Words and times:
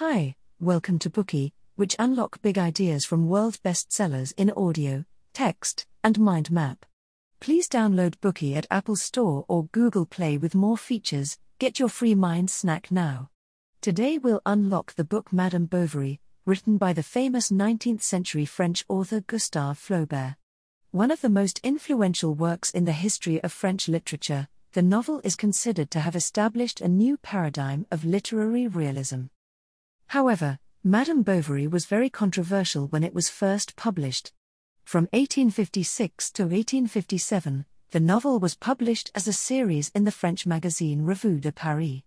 Hi, 0.00 0.34
welcome 0.58 0.98
to 1.00 1.10
Bookey, 1.10 1.52
which 1.76 1.94
unlock 1.98 2.40
big 2.40 2.56
ideas 2.56 3.04
from 3.04 3.28
world 3.28 3.58
bestsellers 3.62 4.32
in 4.38 4.50
audio, 4.52 5.04
text, 5.34 5.84
and 6.02 6.18
mind 6.18 6.50
map. 6.50 6.86
Please 7.38 7.68
download 7.68 8.14
Bookey 8.22 8.56
at 8.56 8.66
Apple 8.70 8.96
Store 8.96 9.44
or 9.46 9.68
Google 9.72 10.06
Play 10.06 10.38
with 10.38 10.54
more 10.54 10.78
features. 10.78 11.36
Get 11.58 11.78
your 11.78 11.90
free 11.90 12.14
mind 12.14 12.48
snack 12.48 12.90
now. 12.90 13.28
Today 13.82 14.16
we'll 14.16 14.40
unlock 14.46 14.94
the 14.94 15.04
book 15.04 15.34
Madame 15.34 15.66
Bovary, 15.66 16.18
written 16.46 16.78
by 16.78 16.94
the 16.94 17.02
famous 17.02 17.50
19th 17.50 18.00
century 18.00 18.46
French 18.46 18.86
author 18.88 19.20
Gustave 19.20 19.78
Flaubert. 19.78 20.36
One 20.92 21.10
of 21.10 21.20
the 21.20 21.28
most 21.28 21.60
influential 21.62 22.32
works 22.32 22.70
in 22.70 22.86
the 22.86 22.92
history 22.92 23.38
of 23.44 23.52
French 23.52 23.86
literature, 23.86 24.48
the 24.72 24.80
novel 24.80 25.20
is 25.24 25.36
considered 25.36 25.90
to 25.90 26.00
have 26.00 26.16
established 26.16 26.80
a 26.80 26.88
new 26.88 27.18
paradigm 27.18 27.84
of 27.90 28.06
literary 28.06 28.66
realism. 28.66 29.24
However, 30.10 30.58
Madame 30.82 31.22
Bovary 31.22 31.68
was 31.68 31.86
very 31.86 32.10
controversial 32.10 32.88
when 32.88 33.04
it 33.04 33.14
was 33.14 33.28
first 33.28 33.76
published. 33.76 34.32
From 34.82 35.04
1856 35.12 36.32
to 36.32 36.42
1857, 36.42 37.64
the 37.92 38.00
novel 38.00 38.40
was 38.40 38.56
published 38.56 39.12
as 39.14 39.28
a 39.28 39.32
series 39.32 39.92
in 39.94 40.02
the 40.02 40.10
French 40.10 40.46
magazine 40.46 41.02
Revue 41.02 41.38
de 41.38 41.52
Paris. 41.52 42.00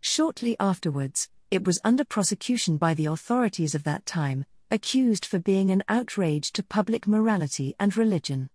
Shortly 0.00 0.56
afterwards, 0.58 1.28
it 1.48 1.64
was 1.64 1.80
under 1.84 2.04
prosecution 2.04 2.76
by 2.76 2.92
the 2.92 3.06
authorities 3.06 3.76
of 3.76 3.84
that 3.84 4.04
time, 4.04 4.46
accused 4.68 5.24
for 5.24 5.38
being 5.38 5.70
an 5.70 5.84
outrage 5.88 6.50
to 6.54 6.64
public 6.64 7.06
morality 7.06 7.76
and 7.78 7.96
religion. 7.96 8.50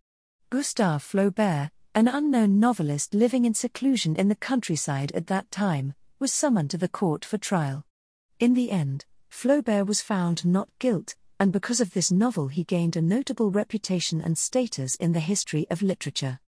Gustave 0.50 1.05
Flaubert, 1.05 1.72
an 1.95 2.09
unknown 2.09 2.59
novelist 2.59 3.13
living 3.13 3.45
in 3.45 3.53
seclusion 3.53 4.17
in 4.17 4.27
the 4.27 4.36
countryside 4.36 5.13
at 5.13 5.27
that 5.27 5.50
time, 5.52 5.94
was 6.20 6.34
summoned 6.34 6.70
to 6.72 6.77
the 6.77 6.89
court 6.89 7.23
for 7.23 7.38
trial. 7.38 7.86
In 8.39 8.53
the 8.53 8.71
end, 8.71 9.05
Flaubert 9.29 9.85
was 9.85 10.02
found 10.02 10.45
not 10.45 10.70
guilt, 10.80 11.16
and 11.41 11.52
because 11.52 11.81
of 11.81 11.93
this 11.93 12.09
novel 12.09 12.47
he 12.47 12.64
gained 12.64 12.95
a 12.95 13.02
notable 13.02 13.52
reputation 13.52 14.22
and 14.22 14.38
status 14.38 14.95
in 14.95 15.11
the 15.11 15.19
history 15.19 15.67
of 15.69 15.81
literature. 15.81 16.39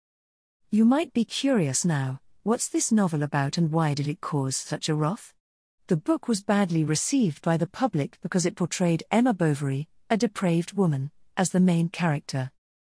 You 0.70 0.84
might 0.84 1.12
be 1.12 1.24
curious 1.24 1.84
now 1.84 2.20
what's 2.44 2.68
this 2.68 2.92
novel 2.92 3.24
about 3.24 3.58
and 3.58 3.72
why 3.72 3.94
did 3.94 4.06
it 4.06 4.20
cause 4.20 4.56
such 4.56 4.88
a 4.88 4.94
wrath? 4.94 5.34
The 5.88 5.96
book 5.96 6.28
was 6.28 6.44
badly 6.44 6.84
received 6.84 7.42
by 7.42 7.56
the 7.56 7.66
public 7.66 8.18
because 8.22 8.46
it 8.46 8.54
portrayed 8.54 9.02
Emma 9.10 9.34
Bovary, 9.34 9.88
a 10.08 10.16
depraved 10.16 10.74
woman, 10.74 11.10
as 11.36 11.50
the 11.50 11.58
main 11.58 11.88
character. 11.88 12.52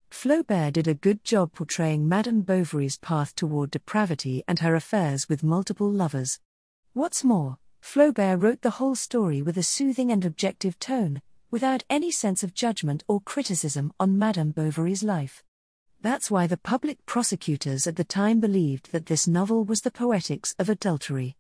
Flaubert 0.09 0.75
did 0.75 0.87
a 0.87 0.95
good 0.95 1.25
job 1.25 1.53
portraying 1.53 2.09
Madame 2.09 2.43
Bovary's 2.43 2.97
path 2.99 3.35
toward 3.35 3.73
depravity 3.73 4.45
and 4.47 4.61
her 4.61 4.77
affairs 4.77 5.29
with 5.29 5.43
multiple 5.43 5.91
lovers. 5.91 6.39
What's 6.93 7.25
more, 7.25 7.59
Flaubert 7.85 8.43
wrote 8.43 8.63
the 8.63 8.71
whole 8.71 8.95
story 8.95 9.43
with 9.43 9.59
a 9.59 9.63
soothing 9.63 10.11
and 10.11 10.25
objective 10.25 10.79
tone, 10.79 11.21
without 11.51 11.85
any 11.91 12.11
sense 12.11 12.43
of 12.43 12.55
judgment 12.55 13.05
or 13.07 13.21
criticism 13.21 13.93
on 14.01 14.19
Madame 14.19 14.53
Bovary's 14.53 15.05
life. 15.05 15.45
That's 16.01 16.31
why 16.31 16.47
the 16.47 16.57
public 16.57 17.05
prosecutors 17.05 17.87
at 17.87 17.97
the 17.97 18.03
time 18.03 18.41
believed 18.41 18.91
that 18.91 19.07
this 19.07 19.29
novel 19.29 19.65
was 19.65 19.83
the 19.83 19.91
poetics 19.91 20.57
of 20.59 20.71
adultery. 20.71 21.37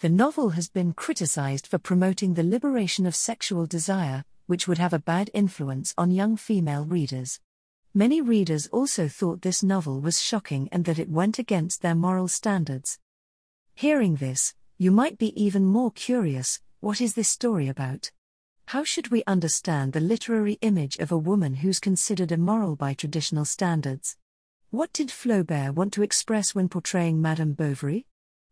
The 0.00 0.08
novel 0.08 0.50
has 0.50 0.70
been 0.70 0.94
criticized 0.94 1.66
for 1.66 1.78
promoting 1.78 2.34
the 2.34 2.42
liberation 2.42 3.06
of 3.06 3.14
sexual 3.14 3.66
desire, 3.66 4.24
which 4.46 4.66
would 4.66 4.78
have 4.78 4.94
a 4.94 4.98
bad 4.98 5.30
influence 5.34 5.94
on 5.98 6.10
young 6.10 6.36
female 6.36 6.86
readers. 6.86 7.38
Many 7.92 8.22
readers 8.22 8.66
also 8.68 9.08
thought 9.08 9.42
this 9.42 9.62
novel 9.62 10.00
was 10.00 10.22
shocking 10.22 10.70
and 10.72 10.86
that 10.86 10.98
it 10.98 11.10
went 11.10 11.38
against 11.38 11.82
their 11.82 11.94
moral 11.94 12.28
standards. 12.28 12.98
Hearing 13.74 14.16
this, 14.16 14.54
you 14.82 14.90
might 14.90 15.16
be 15.16 15.32
even 15.40 15.64
more 15.64 15.92
curious 15.92 16.58
what 16.80 17.00
is 17.00 17.14
this 17.14 17.28
story 17.28 17.68
about? 17.68 18.10
How 18.66 18.82
should 18.82 19.12
we 19.12 19.22
understand 19.28 19.92
the 19.92 20.00
literary 20.00 20.58
image 20.60 20.96
of 20.96 21.12
a 21.12 21.16
woman 21.16 21.54
who's 21.54 21.78
considered 21.78 22.32
immoral 22.32 22.74
by 22.74 22.92
traditional 22.92 23.44
standards? 23.44 24.16
What 24.70 24.92
did 24.92 25.12
Flaubert 25.12 25.76
want 25.76 25.92
to 25.92 26.02
express 26.02 26.52
when 26.52 26.68
portraying 26.68 27.22
Madame 27.22 27.52
Bovary? 27.52 28.06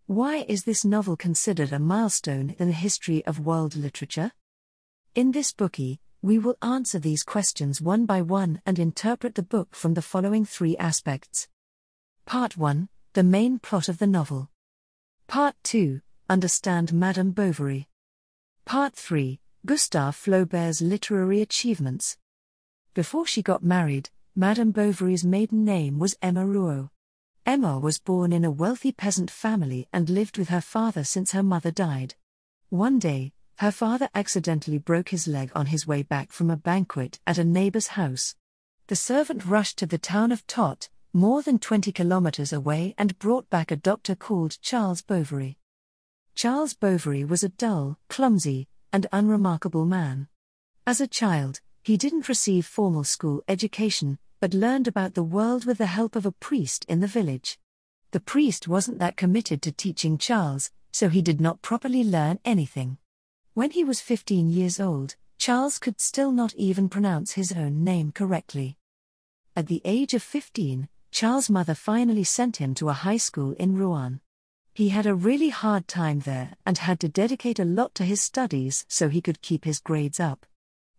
Why 0.06 0.44
is 0.47 0.62
this 0.62 0.84
novel 0.84 1.16
considered 1.16 1.72
a 1.72 1.81
milestone 1.81 2.54
in 2.60 2.69
the 2.69 2.75
history 2.75 3.27
of 3.27 3.44
world 3.44 3.75
literature? 3.75 4.31
In 5.16 5.33
this 5.33 5.53
Bookey, 5.53 5.99
we 6.22 6.38
will 6.38 6.56
answer 6.62 7.00
these 7.00 7.25
questions 7.25 7.81
one 7.81 8.06
by 8.06 8.22
one 8.22 8.62
and 8.65 8.78
interpret 8.78 9.34
the 9.34 9.43
book 9.43 9.75
from 9.75 9.94
the 9.94 10.03
following 10.03 10.44
three 10.44 10.77
aspects. 10.77 11.49
Part 12.25 12.56
1 12.56 12.88
The 13.15 13.25
main 13.25 13.59
plot 13.59 13.88
of 13.88 13.99
the 13.99 14.06
novel. 14.06 14.49
Part 15.27 15.56
2 15.65 16.03
Understand 16.30 16.92
Madame 16.92 17.32
Bovary. 17.32 17.88
Part 18.64 18.94
3 18.94 19.41
Gustave 19.66 20.12
Flaubert's 20.12 20.80
literary 20.80 21.42
achievements. 21.42 22.18
Before 22.94 23.26
she 23.26 23.42
got 23.42 23.64
married, 23.64 24.10
Madame 24.36 24.70
Bovary's 24.70 25.24
maiden 25.24 25.64
name 25.64 25.98
was 25.98 26.16
Emma 26.22 26.46
Rouault. 26.46 26.91
Emma 27.44 27.80
was 27.80 27.98
born 27.98 28.32
in 28.32 28.44
a 28.44 28.50
wealthy 28.52 28.92
peasant 28.92 29.28
family 29.28 29.88
and 29.92 30.08
lived 30.08 30.38
with 30.38 30.50
her 30.50 30.60
father 30.60 31.02
since 31.02 31.32
her 31.32 31.42
mother 31.42 31.72
died. 31.72 32.14
One 32.68 33.00
day, 33.00 33.32
her 33.58 33.72
father 33.72 34.08
accidentally 34.14 34.78
broke 34.78 35.08
his 35.08 35.26
leg 35.26 35.50
on 35.56 35.66
his 35.66 35.84
way 35.84 36.04
back 36.04 36.30
from 36.30 36.48
a 36.48 36.56
banquet 36.56 37.18
at 37.26 37.38
a 37.38 37.44
neighbor's 37.44 37.88
house. 37.98 38.36
The 38.86 38.94
servant 38.94 39.44
rushed 39.47 39.78
to 39.78 39.86
the 39.86 39.98
town 39.98 40.30
of 40.30 40.47
Tostes, 40.47 40.91
more 41.12 41.42
than 41.42 41.58
20 41.58 41.91
kilometers 41.91 42.52
away, 42.52 42.94
and 42.97 43.18
brought 43.18 43.50
back 43.50 43.72
a 43.72 43.74
doctor 43.74 44.14
called 44.14 44.60
Charles 44.62 45.02
Bovary. 45.02 45.56
Charles 46.43 46.73
Bovary 46.73 47.23
was 47.23 47.45
a 47.45 47.51
dull, 47.51 47.99
clumsy, 48.09 48.67
and 48.95 49.06
unremarkable 49.12 49.84
man. 49.84 50.27
As 50.87 50.99
a 50.99 51.06
child, 51.06 51.61
he 51.83 51.99
didn't 51.99 52.31
receive 52.31 52.65
formal 52.65 53.05
school 53.05 53.45
education, 53.47 54.19
but 54.41 54.55
learned 54.55 54.89
about 54.89 55.12
the 55.12 55.23
world 55.23 55.67
with 55.67 55.77
the 55.77 55.84
help 55.84 56.17
of 56.17 56.25
a 56.25 56.33
priest 56.33 56.87
in 56.89 57.01
the 57.01 57.06
village. 57.06 57.59
The 58.12 58.21
priest 58.21 58.67
wasn't 58.67 59.01
that 59.01 59.19
committed 59.19 59.61
to 59.61 59.71
teaching 59.71 60.17
Charles, 60.17 60.71
so 60.93 61.11
he 61.11 61.21
did 61.21 61.43
not 61.43 61.61
properly 61.61 62.03
learn 62.03 62.39
anything. 62.43 62.97
When 63.53 63.72
he 63.72 63.84
was 63.84 64.01
15 64.01 64.49
years 64.49 64.81
old, 64.81 65.17
Charles 65.37 65.78
could 65.78 66.01
still 66.01 66.33
not 66.33 66.55
even 66.55 66.89
pronounce 66.89 67.33
his 67.33 67.53
own 67.53 67.84
name 67.84 68.12
correctly. 68.12 68.78
At 69.55 69.67
the 69.67 69.83
age 69.84 70.15
of 70.15 70.22
15, 70.22 70.89
Charles' 71.11 71.51
mother 71.51 71.75
finally 71.75 72.25
sent 72.25 72.57
him 72.57 72.72
to 72.77 72.89
a 72.89 72.95
high 72.95 73.19
school 73.19 73.53
in 73.59 73.77
Rouen. 73.77 74.22
He 74.72 74.91
had 74.91 75.06
a 75.06 75.14
really 75.14 75.48
hard 75.48 75.88
time 75.88 76.20
there 76.20 76.54
and 76.64 76.78
had 76.78 77.00
to 77.00 77.08
dedicate 77.08 77.58
a 77.58 77.64
lot 77.64 77.94
to 77.97 78.04
his 78.04 78.22
studies 78.22 78.84
so 78.88 79.08
he 79.08 79.20
could 79.20 79.42
keep 79.42 79.64
his 79.64 79.81
grades 79.81 80.20
up. 80.20 80.47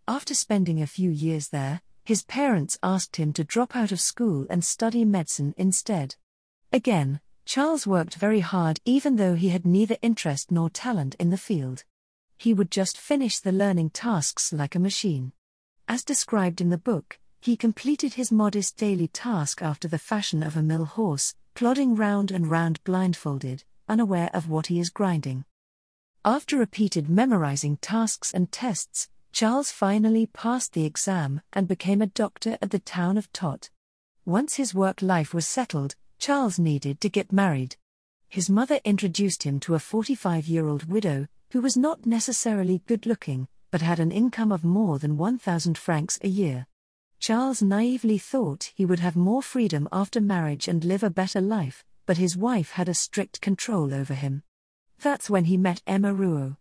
After 0.08 0.34
spending 0.34 0.82
a 0.82 0.88
few 0.88 1.10
years 1.10 1.50
there, 1.50 1.82
his 2.04 2.24
parents 2.24 2.78
asked 2.84 3.16
him 3.16 3.32
to 3.34 3.44
drop 3.44 3.76
out 3.76 3.92
of 3.92 4.02
school 4.02 4.46
and 4.50 4.64
study 4.64 5.06
medicine 5.06 5.54
instead. 5.58 6.16
Again, 6.74 7.22
Charles 7.46 7.88
worked 7.88 8.16
very 8.16 8.42
hard 8.42 8.80
even 8.86 9.16
though 9.16 9.36
he 9.36 9.50
had 9.50 9.66
neither 9.66 9.98
interest 10.02 10.52
nor 10.52 10.70
talent 10.70 11.16
in 11.20 11.30
the 11.30 11.38
field. 11.38 11.84
He 12.38 12.54
would 12.54 12.72
just 12.72 12.98
finish 12.98 13.40
the 13.40 13.52
learning 13.52 13.92
tasks 13.92 14.52
like 14.52 14.76
a 14.76 14.80
machine. 14.80 15.32
As 15.88 16.04
described 16.04 16.60
in 16.60 16.70
the 16.70 16.78
book, 16.78 17.20
he 17.40 17.56
completed 17.56 18.14
his 18.14 18.32
modest 18.32 18.78
daily 18.78 19.08
task 19.08 19.62
after 19.62 19.88
the 19.88 20.00
fashion 20.00 20.44
of 20.44 20.56
a 20.56 20.64
mill 20.64 20.86
horse, 20.86 21.36
plodding 21.54 21.96
round 21.96 22.32
and 22.32 22.50
round 22.50 22.84
blindfolded, 22.84 23.64
unaware 23.88 24.30
of 24.34 24.50
what 24.50 24.68
he 24.68 24.80
is 24.80 24.90
grinding. 24.90 25.46
After 26.24 26.58
repeated 26.58 27.10
memorizing 27.10 27.78
tasks 27.78 28.34
and 28.34 28.52
tests, 28.52 29.10
Charles 29.32 29.72
finally 29.72 30.26
passed 30.28 30.74
the 30.74 30.86
exam 30.86 31.42
and 31.54 31.68
became 31.68 32.02
a 32.02 32.08
doctor 32.08 32.58
at 32.62 32.72
the 32.72 32.80
town 32.80 33.18
of 33.18 33.32
Tostes. 33.32 33.70
Once 34.26 34.56
his 34.56 34.76
work 34.76 35.02
life 35.02 35.34
was 35.34 35.48
settled, 35.48 35.96
Charles 36.20 36.60
needed 36.60 37.02
to 37.02 37.10
get 37.10 37.32
married. 37.32 37.76
His 38.30 38.50
mother 38.50 38.80
introduced 38.86 39.44
him 39.44 39.60
to 39.62 39.76
a 39.76 39.80
45 39.80 40.48
year 40.48 40.68
old 40.68 40.84
widow, 40.92 41.28
who 41.52 41.62
was 41.62 41.76
not 41.76 42.06
necessarily 42.06 42.84
good 42.86 43.06
looking, 43.06 43.48
but 43.72 43.82
had 43.82 44.00
an 44.00 44.12
income 44.12 44.52
of 44.52 44.64
more 44.64 45.00
than 45.00 45.18
1,000 45.18 45.78
francs 45.78 46.20
a 46.22 46.28
year. 46.28 46.68
Charles 47.22 47.62
naively 47.62 48.18
thought 48.18 48.72
he 48.74 48.84
would 48.84 49.00
have 49.00 49.16
more 49.16 49.44
freedom 49.44 49.88
after 49.92 50.20
marriage 50.20 50.68
and 50.68 50.84
live 50.84 51.04
a 51.04 51.12
better 51.12 51.40
life, 51.40 51.86
but 52.08 52.18
his 52.18 52.36
wife 52.36 52.72
had 52.72 52.90
a 52.90 52.96
strict 52.96 53.42
control 53.42 53.94
over 53.94 54.16
him. 54.16 54.42
That's 55.00 55.30
when 55.30 55.46
he 55.46 55.56
met 55.56 55.84
Emma 55.86 56.16
Rouault. 56.16 56.58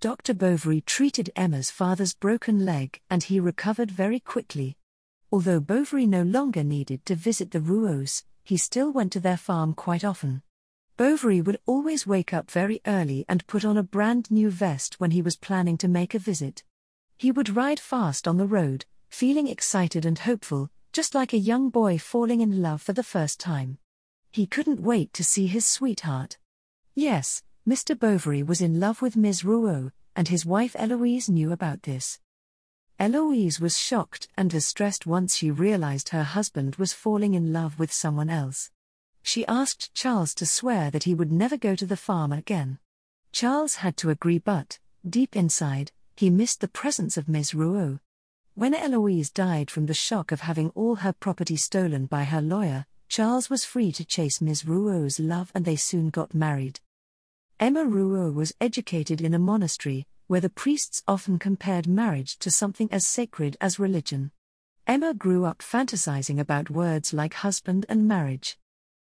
Dr. 0.00 0.34
Bovary 0.34 0.80
treated 0.80 1.30
Emma's 1.36 1.70
father's 1.70 2.14
broken 2.14 2.64
leg 2.64 3.00
and 3.08 3.22
he 3.22 3.38
recovered 3.38 3.92
very 3.92 4.18
quickly. 4.18 4.76
Although 5.30 5.60
Bovary 5.60 6.04
no 6.04 6.22
longer 6.22 6.64
needed 6.64 7.06
to 7.06 7.14
visit 7.14 7.52
the 7.52 7.60
Rouaults, 7.60 8.24
he 8.42 8.56
still 8.56 8.90
went 8.90 9.12
to 9.12 9.20
their 9.20 9.36
farm 9.36 9.72
quite 9.72 10.04
often. 10.04 10.42
Bovary 10.96 11.40
would 11.40 11.60
always 11.64 12.08
wake 12.08 12.34
up 12.34 12.50
very 12.50 12.80
early 12.88 13.24
and 13.28 13.46
put 13.46 13.64
on 13.64 13.76
a 13.76 13.84
brand 13.84 14.32
new 14.32 14.50
vest 14.50 14.98
when 14.98 15.12
he 15.12 15.22
was 15.22 15.36
planning 15.36 15.78
to 15.78 15.86
make 15.86 16.12
a 16.12 16.18
visit. 16.18 16.64
He 17.16 17.30
would 17.30 17.54
ride 17.54 17.78
fast 17.78 18.26
on 18.26 18.36
the 18.36 18.48
road, 18.48 18.84
feeling 19.08 19.48
excited 19.48 20.04
and 20.04 20.18
hopeful, 20.18 20.70
just 20.92 21.14
like 21.14 21.32
a 21.32 21.38
young 21.38 21.70
boy 21.70 21.98
falling 21.98 22.40
in 22.40 22.62
love 22.62 22.82
for 22.82 22.92
the 22.92 23.02
first 23.02 23.38
time. 23.40 23.78
He 24.30 24.46
couldn't 24.46 24.80
wait 24.80 25.12
to 25.14 25.24
see 25.24 25.46
his 25.46 25.66
sweetheart. 25.66 26.38
Yes, 26.94 27.42
Mr. 27.68 27.98
Bovary 27.98 28.42
was 28.42 28.60
in 28.60 28.78
love 28.78 29.02
with 29.02 29.16
Ms. 29.16 29.42
Rouault, 29.42 29.92
and 30.14 30.28
his 30.28 30.46
wife 30.46 30.76
Eloise 30.78 31.28
knew 31.28 31.52
about 31.52 31.82
this. 31.82 32.18
Eloise 32.98 33.60
was 33.60 33.78
shocked 33.78 34.28
and 34.38 34.48
distressed 34.48 35.06
once 35.06 35.36
she 35.36 35.50
realized 35.50 36.08
her 36.10 36.22
husband 36.22 36.76
was 36.76 36.94
falling 36.94 37.34
in 37.34 37.52
love 37.52 37.78
with 37.78 37.92
someone 37.92 38.30
else. 38.30 38.70
She 39.22 39.46
asked 39.46 39.92
Charles 39.92 40.34
to 40.36 40.46
swear 40.46 40.90
that 40.90 41.04
he 41.04 41.14
would 41.14 41.32
never 41.32 41.56
go 41.56 41.74
to 41.74 41.84
the 41.84 41.96
farm 41.96 42.32
again. 42.32 42.78
Charles 43.32 43.76
had 43.76 43.96
to 43.98 44.08
agree, 44.08 44.38
but, 44.38 44.78
deep 45.06 45.36
inside, 45.36 45.92
he 46.14 46.30
missed 46.30 46.62
the 46.62 46.68
presence 46.68 47.18
of 47.18 47.28
Ms. 47.28 47.52
Rouault. 47.52 48.00
When 48.58 48.72
Eloise 48.72 49.28
died 49.28 49.70
from 49.70 49.84
the 49.84 49.92
shock 49.92 50.32
of 50.32 50.40
having 50.40 50.70
all 50.70 50.94
her 50.94 51.12
property 51.12 51.56
stolen 51.56 52.06
by 52.06 52.24
her 52.24 52.40
lawyer, 52.40 52.86
Charles 53.06 53.50
was 53.50 53.66
free 53.66 53.92
to 53.92 54.02
chase 54.02 54.40
Ms. 54.40 54.64
Rouault's 54.64 55.20
love 55.20 55.52
and 55.54 55.66
they 55.66 55.76
soon 55.76 56.08
got 56.08 56.34
married. 56.34 56.80
Emma 57.60 57.84
Rouault 57.84 58.32
was 58.32 58.54
educated 58.58 59.20
in 59.20 59.34
a 59.34 59.38
monastery, 59.38 60.06
where 60.26 60.40
the 60.40 60.48
priests 60.48 61.02
often 61.06 61.38
compared 61.38 61.86
marriage 61.86 62.38
to 62.38 62.50
something 62.50 62.88
as 62.90 63.06
sacred 63.06 63.58
as 63.60 63.78
religion. 63.78 64.30
Emma 64.86 65.12
grew 65.12 65.44
up 65.44 65.58
fantasizing 65.58 66.40
about 66.40 66.70
words 66.70 67.12
like 67.12 67.34
husband 67.34 67.84
and 67.90 68.08
marriage. 68.08 68.56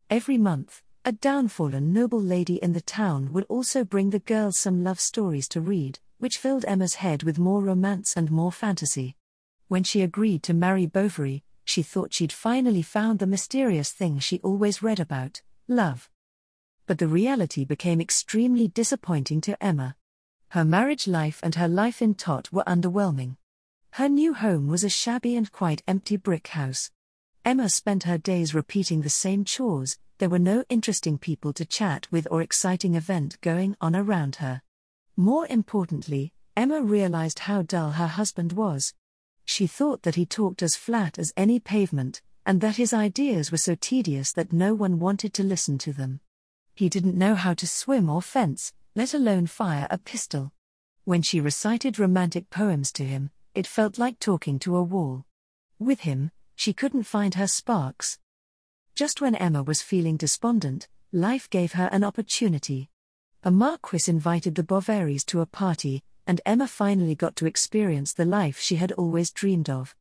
Every 0.10 0.38
month, 0.38 0.84
a 1.06 1.14
downfallen 1.14 1.94
noble 1.94 2.22
lady 2.22 2.56
in 2.56 2.74
the 2.74 2.82
town 2.82 3.32
would 3.32 3.46
also 3.48 3.86
bring 3.86 4.10
the 4.10 4.20
girls 4.20 4.58
some 4.60 4.84
love 4.84 5.00
stories 5.00 5.48
to 5.48 5.62
read, 5.62 6.00
which 6.18 6.40
filled 6.40 6.66
Emma's 6.68 6.96
head 6.96 7.24
with 7.24 7.40
more 7.40 7.62
romance 7.62 8.18
and 8.18 8.30
more 8.30 8.52
fantasy. 8.52 9.16
When 9.68 9.84
she 9.84 10.02
agreed 10.02 10.44
to 10.44 10.54
marry 10.54 10.86
Bovary, 10.86 11.44
she 11.64 11.82
thought 11.82 12.14
she'd 12.14 12.32
finally 12.32 12.84
found 12.84 13.20
the 13.20 13.28
mysterious 13.28 13.92
thing 13.92 14.20
she 14.20 14.40
always 14.42 14.84
read 14.84 15.00
about 15.00 15.42
love. 15.68 16.10
But 16.86 17.00
the 17.00 17.08
reality 17.08 17.66
became 17.66 18.00
extremely 18.00 18.68
disappointing 18.68 19.42
to 19.42 19.64
Emma. 19.64 19.96
Her 20.50 20.64
marriage 20.64 21.08
life 21.08 21.40
and 21.42 21.56
her 21.56 21.68
life 21.68 22.02
in 22.02 22.14
Tostes 22.14 22.52
were 22.52 22.64
underwhelming. 22.66 23.38
Her 23.94 24.08
new 24.08 24.36
home 24.36 24.68
was 24.68 24.84
a 24.84 24.90
shabby 24.90 25.36
and 25.36 25.52
quite 25.52 25.82
empty 25.88 26.18
brick 26.18 26.50
house. 26.50 26.92
Emma 27.44 27.68
spent 27.70 28.04
her 28.04 28.20
days 28.20 28.54
repeating 28.54 29.02
the 29.02 29.10
same 29.10 29.44
chores, 29.46 29.98
there 30.20 30.30
were 30.30 30.40
no 30.40 30.64
interesting 30.70 31.18
people 31.18 31.54
to 31.54 31.66
chat 31.66 32.08
with 32.12 32.28
or 32.30 32.42
exciting 32.42 32.96
event 32.96 33.42
going 33.42 33.76
on 33.82 33.96
around 33.96 34.38
her. 34.38 34.62
More 35.18 35.48
importantly, 35.48 36.34
Emma 36.56 36.82
realized 36.82 37.40
how 37.40 37.64
dull 37.64 37.92
her 37.92 38.08
husband 38.08 38.54
was. 38.54 38.94
She 39.46 39.68
thought 39.68 40.04
that 40.04 40.16
he 40.16 40.26
talked 40.26 40.62
as 40.62 40.76
flat 40.76 41.18
as 41.18 41.34
any 41.38 41.60
pavement, 41.60 42.22
and 42.46 42.62
that 42.62 42.76
his 42.76 42.94
ideas 42.94 43.52
were 43.52 43.58
so 43.58 43.76
tedious 43.76 44.34
that 44.34 44.52
no 44.52 44.74
one 44.74 45.00
wanted 45.00 45.34
to 45.36 45.44
listen 45.44 45.78
to 45.80 45.94
them. 45.94 46.20
He 46.74 46.90
didn't 46.90 47.18
know 47.18 47.36
how 47.36 47.54
to 47.54 47.68
swim 47.68 48.10
or 48.10 48.22
fence, 48.22 48.74
let 48.96 49.14
alone 49.14 49.48
fire 49.48 49.88
a 49.90 49.98
pistol. 49.98 50.52
When 51.06 51.22
she 51.22 51.40
recited 51.40 52.00
romantic 52.00 52.50
poems 52.50 52.92
to 52.94 53.06
him, 53.06 53.30
it 53.54 53.68
felt 53.68 53.98
like 53.98 54.20
talking 54.20 54.60
to 54.60 54.76
a 54.76 54.84
wall. 54.84 55.26
With 55.80 56.02
him, 56.02 56.32
she 56.56 56.74
couldn't 56.74 57.04
find 57.04 57.36
her 57.36 57.48
sparks. 57.48 58.20
Just 58.96 59.22
when 59.22 59.36
Emma 59.36 59.64
was 59.64 59.82
feeling 59.82 60.18
despondent, 60.18 60.88
life 61.12 61.50
gave 61.50 61.74
her 61.74 61.90
an 61.92 62.04
opportunity. 62.04 62.90
A 63.44 63.52
marquis 63.52 64.10
invited 64.10 64.56
the 64.56 64.64
Bovarys 64.64 65.26
to 65.26 65.42
a 65.42 65.46
party, 65.46 66.04
and 66.28 66.42
Emma 66.46 66.68
finally 66.68 67.16
got 67.16 67.36
to 67.38 67.46
experience 67.46 68.14
the 68.14 68.26
life 68.26 68.60
she 68.60 68.76
had 68.76 68.92
always 68.94 69.32
dreamed 69.32 69.70
of. 69.70 69.96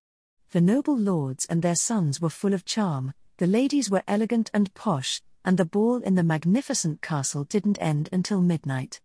The 0.51 0.61
noble 0.61 0.97
lords 0.97 1.47
and 1.47 1.63
their 1.63 1.75
sons 1.75 2.21
were 2.21 2.31
full 2.31 2.55
of 2.55 2.65
charm, 2.65 3.13
the 3.39 3.47
ladies 3.47 3.91
were 3.91 4.05
elegant 4.07 4.51
and 4.55 4.73
posh, 4.75 5.21
and 5.45 5.59
the 5.59 5.65
ball 5.65 5.97
in 5.97 6.15
the 6.15 6.23
magnificent 6.23 7.03
castle 7.03 7.45
didn't 7.45 7.79
end 7.81 8.09
until 8.13 8.41
midnight. 8.41 9.01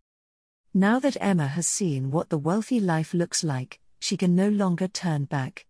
Now 0.73 0.99
that 0.99 1.17
Emma 1.19 1.47
has 1.47 1.67
seen 1.67 2.11
what 2.11 2.29
the 2.29 2.37
wealthy 2.37 2.79
life 2.79 3.13
looks 3.13 3.43
like, 3.43 3.79
she 3.99 4.15
can 4.15 4.35
no 4.35 4.47
longer 4.47 4.87
turn 4.87 5.25
back. 5.25 5.65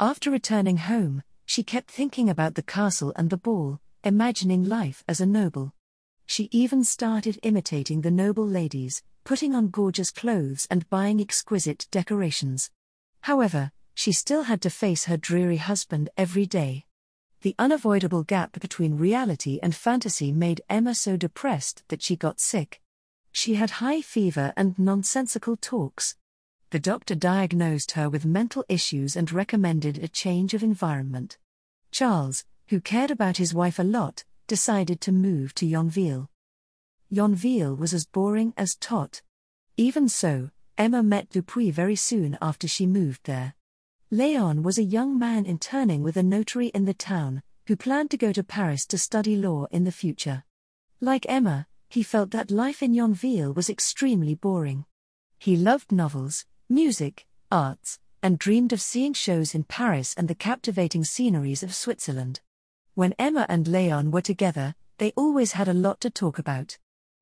After 0.00 0.30
returning 0.30 0.78
home, 0.78 1.22
she 1.46 1.62
kept 1.62 1.90
thinking 1.90 2.28
about 2.28 2.54
the 2.56 2.62
castle 2.62 3.12
and 3.16 3.30
the 3.30 3.36
ball, 3.36 3.80
imagining 4.02 4.64
life 4.64 5.04
as 5.06 5.20
a 5.20 5.26
noble. 5.26 5.72
She 6.26 6.48
even 6.52 6.84
started 6.84 7.38
imitating 7.42 8.00
the 8.00 8.10
noble 8.10 8.46
ladies, 8.46 9.02
putting 9.24 9.54
on 9.54 9.68
gorgeous 9.68 10.10
clothes 10.10 10.66
and 10.70 10.88
buying 10.90 11.20
exquisite 11.20 11.86
decorations. 11.90 12.70
However, 13.22 13.72
she 13.94 14.12
still 14.12 14.44
had 14.44 14.60
to 14.62 14.70
face 14.70 15.04
her 15.04 15.16
dreary 15.16 15.58
husband 15.58 16.10
every 16.16 16.46
day. 16.46 16.86
The 17.42 17.54
unavoidable 17.58 18.22
gap 18.22 18.60
between 18.60 18.98
reality 18.98 19.58
and 19.62 19.74
fantasy 19.74 20.32
made 20.32 20.62
Emma 20.68 20.94
so 20.94 21.16
depressed 21.16 21.82
that 21.88 22.02
she 22.02 22.16
got 22.16 22.40
sick. 22.40 22.80
She 23.32 23.54
had 23.54 23.70
high 23.82 24.00
fever 24.00 24.52
and 24.56 24.78
nonsensical 24.78 25.56
talks. 25.56 26.16
The 26.70 26.78
doctor 26.78 27.14
diagnosed 27.14 27.92
her 27.92 28.08
with 28.08 28.24
mental 28.24 28.64
issues 28.68 29.16
and 29.16 29.32
recommended 29.32 29.98
a 29.98 30.08
change 30.08 30.54
of 30.54 30.62
environment. 30.62 31.38
Charles, 31.90 32.44
who 32.68 32.80
cared 32.80 33.10
about 33.10 33.38
his 33.38 33.54
wife 33.54 33.78
a 33.78 33.84
lot, 33.84 34.24
decided 34.46 35.00
to 35.00 35.12
move 35.12 35.54
to 35.54 35.66
Yonville. 35.66 36.28
Yonville 37.12 37.74
was 37.74 37.92
as 37.92 38.06
boring 38.06 38.54
as 38.56 38.76
Tostes. 38.76 39.22
Even 39.76 40.08
so, 40.08 40.50
Emma 40.78 41.02
met 41.02 41.28
Dupuis 41.28 41.74
very 41.74 41.96
soon 41.96 42.38
after 42.40 42.68
she 42.68 42.86
moved 42.86 43.24
there. 43.24 43.54
Leon 44.12 44.62
was 44.62 44.78
a 44.78 44.84
young 44.84 45.18
man 45.18 45.44
interning 45.44 46.04
with 46.04 46.16
a 46.16 46.22
notary 46.22 46.68
in 46.68 46.84
the 46.84 46.94
town, 46.94 47.42
who 47.66 47.74
planned 47.74 48.10
to 48.12 48.16
go 48.16 48.32
to 48.32 48.44
Paris 48.44 48.86
to 48.86 48.96
study 48.96 49.34
law 49.34 49.66
in 49.72 49.82
the 49.82 49.92
future. 49.92 50.44
Like 51.00 51.26
Emma, 51.28 51.66
he 51.88 52.04
felt 52.04 52.30
that 52.30 52.52
life 52.52 52.80
in 52.80 52.94
Yonville 52.94 53.52
was 53.52 53.68
extremely 53.68 54.36
boring. 54.36 54.84
He 55.38 55.56
loved 55.56 55.90
novels, 55.90 56.46
music, 56.68 57.26
arts, 57.50 57.98
and 58.22 58.38
dreamed 58.38 58.72
of 58.72 58.80
seeing 58.80 59.14
shows 59.14 59.54
in 59.54 59.64
Paris 59.64 60.14
and 60.14 60.28
the 60.28 60.34
captivating 60.36 61.02
sceneries 61.02 61.64
of 61.64 61.74
Switzerland. 61.74 62.40
When 62.94 63.14
Emma 63.18 63.46
and 63.48 63.66
Leon 63.66 64.12
were 64.12 64.20
together, 64.20 64.76
they 64.98 65.12
always 65.16 65.52
had 65.52 65.66
a 65.66 65.74
lot 65.74 66.00
to 66.02 66.10
talk 66.10 66.38
about. 66.38 66.78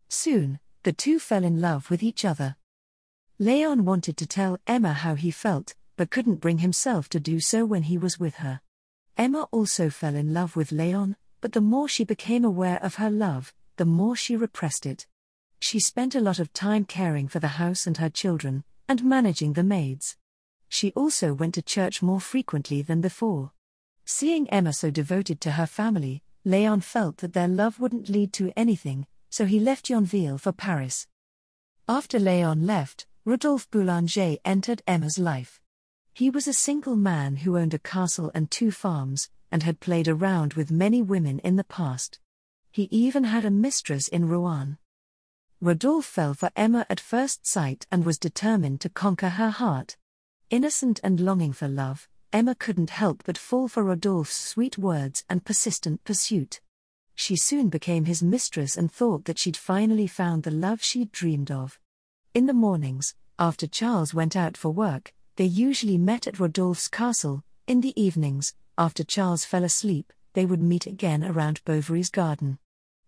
Soon, 0.09 0.59
the 0.83 0.93
two 0.93 1.19
fell 1.19 1.45
in 1.45 1.61
love 1.61 1.91
with 1.91 2.03
each 2.03 2.25
other. 2.25 2.57
Leon 3.39 3.85
wanted 3.85 4.17
to 4.17 4.27
tell 4.27 4.59
Emma 4.67 4.93
how 4.93 5.15
he 5.15 5.31
felt, 5.31 5.75
but 5.97 6.11
couldn't 6.11 6.37
bring 6.41 6.59
himself 6.59 7.09
to 7.11 7.21
do 7.21 7.41
so 7.41 7.65
when 7.65 7.85
he 7.85 7.99
was 7.99 8.19
with 8.19 8.37
her. 8.37 8.61
Emma 9.17 9.49
also 9.51 9.91
fell 9.91 10.15
in 10.15 10.33
love 10.33 10.57
with 10.57 10.73
Leon, 10.73 11.17
but 11.41 11.53
the 11.53 11.61
more 11.61 11.89
she 11.89 12.05
became 12.05 12.45
aware 12.45 12.83
of 12.83 12.97
her 12.97 13.11
love, 13.11 13.53
the 13.77 13.85
more 13.85 14.17
she 14.17 14.37
repressed 14.37 14.87
it. 14.87 15.07
She 15.61 15.79
spent 15.81 16.15
a 16.15 16.21
lot 16.21 16.39
of 16.39 16.53
time 16.53 16.85
caring 16.85 17.29
for 17.29 17.41
the 17.41 17.59
house 17.59 17.87
and 17.87 17.97
her 17.99 18.09
children, 18.09 18.65
and 18.89 19.05
managing 19.05 19.53
the 19.53 19.63
maids. 19.63 20.17
She 20.69 20.93
also 20.93 21.35
went 21.35 21.55
to 21.55 21.63
church 21.63 22.03
more 22.03 22.21
frequently 22.21 22.81
than 22.83 23.01
before. 23.01 23.53
Seeing 24.05 24.49
Emma 24.51 24.73
so 24.73 24.91
devoted 24.91 25.41
to 25.43 25.53
her 25.53 25.67
family, 25.67 26.23
Leon 26.45 26.81
felt 26.81 27.19
that 27.19 27.35
their 27.35 27.49
love 27.49 27.79
wouldn't 27.79 28.09
lead 28.09 28.33
to 28.35 28.53
anything, 28.57 29.07
so 29.31 29.45
he 29.45 29.61
left 29.61 29.91
Yonville 29.91 30.39
for 30.39 30.53
Paris. 30.53 31.07
After 31.89 32.19
Leon 32.19 32.67
left, 32.67 33.07
Rodolphe 33.25 33.67
Boulanger 33.71 34.37
entered 34.45 34.83
Emma's 34.87 35.19
life. 35.19 35.61
He 36.15 36.31
was 36.31 36.49
a 36.49 36.53
single 36.53 36.97
man 36.97 37.37
who 37.37 37.59
owned 37.59 37.75
a 37.75 37.79
castle 37.79 38.31
and 38.35 38.51
two 38.51 38.71
farms, 38.71 39.29
and 39.51 39.63
had 39.63 39.81
played 39.81 40.09
around 40.09 40.55
with 40.55 40.71
many 40.71 41.03
women 41.03 41.39
in 41.41 41.57
the 41.57 41.65
past. 41.65 42.19
He 42.71 42.89
even 42.91 43.25
had 43.25 43.45
a 43.45 43.51
mistress 43.51 44.09
in 44.09 44.29
Rouen. 44.29 44.79
Rodolphe 45.61 46.07
fell 46.07 46.35
for 46.35 46.51
Emma 46.57 46.87
at 46.89 47.01
first 47.01 47.47
sight 47.47 47.87
and 47.91 48.05
was 48.05 48.19
determined 48.19 48.81
to 48.83 48.89
conquer 48.89 49.31
her 49.31 49.51
heart. 49.51 49.97
Innocent 50.51 51.01
and 51.03 51.21
longing 51.21 51.53
for 51.53 51.69
love, 51.69 52.09
Emma 52.33 52.55
couldn't 52.55 52.91
help 52.91 53.25
but 53.25 53.39
fall 53.39 53.69
for 53.69 53.83
Rodolphe's 53.83 54.37
sweet 54.37 54.79
words 54.79 55.25
and 55.29 55.45
persistent 55.45 56.05
pursuit 56.05 56.61
she 57.21 57.35
soon 57.35 57.69
became 57.69 58.05
his 58.05 58.23
mistress 58.23 58.77
and 58.77 58.93
thought 58.93 59.25
that 59.25 59.41
she'd 59.41 59.57
finally 59.57 60.07
found 60.07 60.45
the 60.45 60.53
love 60.53 60.81
she'd 60.81 61.11
dreamed 61.11 61.51
of. 61.51 61.77
In 62.33 62.47
the 62.47 62.53
mornings, 62.53 63.17
after 63.41 63.67
Charles 63.67 64.15
went 64.15 64.37
out 64.37 64.57
for 64.57 64.71
work, 64.71 65.13
they 65.35 65.45
usually 65.45 65.99
met 65.99 66.29
at 66.29 66.39
Rodolphe's 66.39 66.87
castle, 66.87 67.43
in 67.67 67.81
the 67.81 68.01
evenings, 68.01 68.55
after 68.79 69.03
Charles 69.03 69.45
fell 69.45 69.65
asleep, 69.65 70.13
they 70.35 70.47
would 70.47 70.63
meet 70.63 70.87
again 70.87 71.25
around 71.25 71.61
Bovary's 71.65 72.09
garden. 72.09 72.61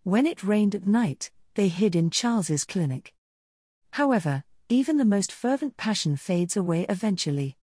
When 0.02 0.26
it 0.26 0.42
rained 0.42 0.74
at 0.74 0.88
night, 0.88 1.30
they 1.54 1.68
hid 1.68 1.94
in 1.94 2.10
Charles's 2.10 2.64
clinic. 2.64 3.14
However, 3.92 4.42
even 4.68 4.96
the 4.96 5.04
most 5.04 5.30
fervent 5.30 5.76
passion 5.76 6.16
fades 6.16 6.56
away 6.56 6.84
eventually. 6.88 7.56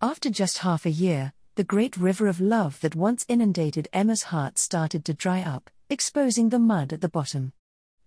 After 0.00 0.30
just 0.30 0.58
half 0.58 0.86
a 0.86 0.90
year, 0.90 1.34
the 1.56 1.64
great 1.64 1.98
river 1.98 2.26
of 2.26 2.40
love 2.40 2.80
that 2.80 2.96
once 2.96 3.26
inundated 3.28 3.86
Emma's 3.92 4.24
heart 4.24 4.58
started 4.58 5.04
to 5.04 5.12
dry 5.12 5.42
up, 5.42 5.68
exposing 5.90 6.48
the 6.50 6.58
mud 6.58 6.92
at 6.92 7.00
the 7.00 7.08
bottom. 7.08 7.52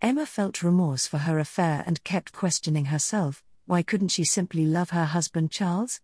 Emma 0.01 0.25
felt 0.25 0.63
remorse 0.63 1.05
for 1.05 1.19
her 1.19 1.37
affair 1.37 1.83
and 1.85 2.03
kept 2.05 2.31
questioning 2.31 2.85
herself 2.85 3.43
why 3.65 3.81
couldn't 3.81 4.09
she 4.09 4.23
simply 4.23 4.65
love 4.65 4.89
her 4.89 5.05
husband 5.05 5.51
Charles? 5.51 6.01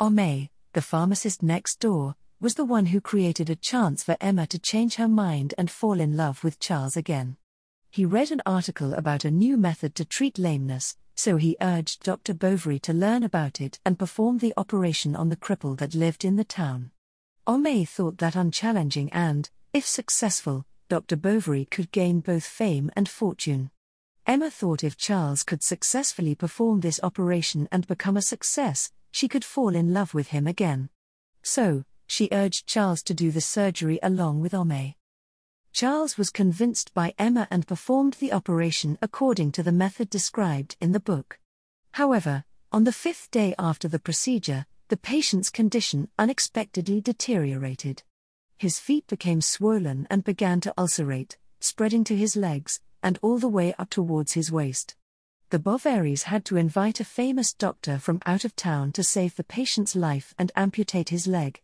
Homais, 0.00 0.48
the 0.72 0.82
pharmacist 0.82 1.42
next 1.42 1.78
door, 1.78 2.16
was 2.40 2.54
the 2.54 2.64
one 2.64 2.86
who 2.86 3.00
created 3.00 3.48
a 3.50 3.56
chance 3.56 4.02
for 4.02 4.16
Emma 4.20 4.46
to 4.48 4.58
change 4.58 4.96
her 4.96 5.06
mind 5.06 5.54
and 5.56 5.70
fall 5.70 6.00
in 6.00 6.16
love 6.16 6.42
with 6.42 6.58
Charles 6.58 6.96
again. 6.96 7.36
He 7.90 8.04
read 8.04 8.32
an 8.32 8.42
article 8.44 8.94
about 8.94 9.24
a 9.24 9.30
new 9.30 9.56
method 9.56 9.94
to 9.96 10.04
treat 10.04 10.38
lameness, 10.38 10.96
so 11.14 11.36
he 11.36 11.56
urged 11.60 12.02
Dr. 12.02 12.34
Bovary 12.34 12.80
to 12.80 12.92
learn 12.92 13.22
about 13.22 13.60
it 13.60 13.78
and 13.84 13.98
perform 13.98 14.38
the 14.38 14.54
operation 14.56 15.14
on 15.14 15.28
the 15.28 15.36
cripple 15.36 15.76
that 15.78 15.94
lived 15.94 16.24
in 16.24 16.36
the 16.36 16.44
town. 16.44 16.90
Homais 17.46 17.88
thought 17.88 18.18
that 18.18 18.34
unchallenging 18.34 19.08
and, 19.12 19.50
if 19.72 19.86
successful, 19.86 20.66
Dr. 20.92 21.16
Bovary 21.16 21.64
could 21.64 21.90
gain 21.90 22.20
both 22.20 22.44
fame 22.44 22.90
and 22.94 23.08
fortune. 23.08 23.70
Emma 24.26 24.50
thought 24.50 24.84
if 24.84 24.98
Charles 24.98 25.42
could 25.42 25.62
successfully 25.62 26.34
perform 26.34 26.80
this 26.80 27.00
operation 27.02 27.66
and 27.72 27.86
become 27.86 28.18
a 28.18 28.20
success, 28.20 28.92
she 29.10 29.26
could 29.26 29.42
fall 29.42 29.74
in 29.74 29.94
love 29.94 30.12
with 30.12 30.26
him 30.26 30.46
again. 30.46 30.90
So, 31.42 31.84
she 32.06 32.28
urged 32.30 32.66
Charles 32.66 33.02
to 33.04 33.14
do 33.14 33.30
the 33.30 33.40
surgery 33.40 34.00
along 34.02 34.42
with 34.42 34.52
Homais. 34.52 34.96
Charles 35.72 36.18
was 36.18 36.28
convinced 36.28 36.92
by 36.92 37.14
Emma 37.18 37.48
and 37.50 37.66
performed 37.66 38.18
the 38.20 38.34
operation 38.34 38.98
according 39.00 39.52
to 39.52 39.62
the 39.62 39.72
method 39.72 40.10
described 40.10 40.76
in 40.78 40.92
the 40.92 41.00
book. 41.00 41.38
However, 41.92 42.44
on 42.70 42.84
the 42.84 42.92
fifth 42.92 43.30
day 43.30 43.54
after 43.58 43.88
the 43.88 43.98
procedure, 43.98 44.66
the 44.88 44.98
patient's 44.98 45.48
condition 45.48 46.10
unexpectedly 46.18 47.00
deteriorated. 47.00 48.02
His 48.62 48.78
feet 48.78 49.08
became 49.08 49.40
swollen 49.40 50.06
and 50.08 50.22
began 50.22 50.60
to 50.60 50.72
ulcerate, 50.78 51.36
spreading 51.58 52.04
to 52.04 52.16
his 52.16 52.36
legs, 52.36 52.78
and 53.02 53.18
all 53.20 53.38
the 53.38 53.48
way 53.48 53.74
up 53.76 53.90
towards 53.90 54.34
his 54.34 54.52
waist. 54.52 54.94
The 55.50 55.58
Bovarys 55.58 56.22
had 56.22 56.44
to 56.44 56.56
invite 56.56 57.00
a 57.00 57.04
famous 57.04 57.52
doctor 57.52 57.98
from 57.98 58.20
out 58.24 58.44
of 58.44 58.54
town 58.54 58.92
to 58.92 59.02
save 59.02 59.34
the 59.34 59.42
patient's 59.42 59.96
life 59.96 60.32
and 60.38 60.52
amputate 60.54 61.08
his 61.08 61.26
leg. 61.26 61.60